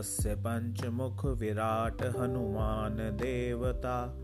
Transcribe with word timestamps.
अस्य 0.00 0.34
पञ्चमुखविराट 0.34 2.02
हनुमान 2.02 2.96
देवता। 2.96 4.22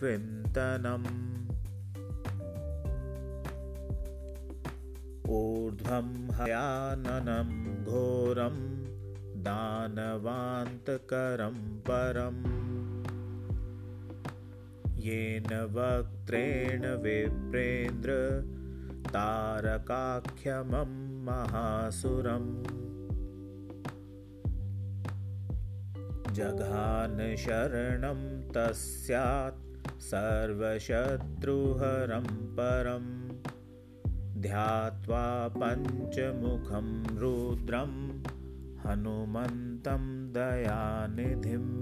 ऊर्ध्वं 5.28 6.08
हयाननं 6.32 7.65
घोरं 7.86 8.56
दानवान्तकरं 9.42 11.78
परम्। 11.78 12.66
येन 14.98 15.70
वक्त्रेण 15.74 16.80
विप्रेन्द्र 16.80 18.12
तारकाख्यमं 19.08 21.24
महासुरम्। 21.24 22.64
जघानशरणं 26.34 28.50
तस्यात् 28.50 30.00
सर्वशत्रुहरं 30.00 32.26
परम् 32.26 33.25
ध्यात्वा 34.46 35.22
पञ्चमुखं 35.60 36.88
रुद्रं 37.20 37.94
हनुमन्तं 38.82 40.04
दयानिधिम् 40.34 41.72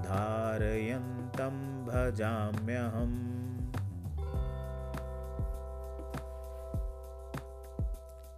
धारयन्तं 0.06 1.86
भजाम्यहम्। 1.86 3.20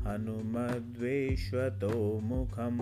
हनुमद्विश्वतोमुखम्। 0.00 2.80